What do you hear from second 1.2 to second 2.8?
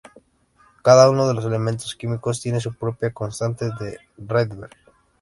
de los elementos químicos tiene su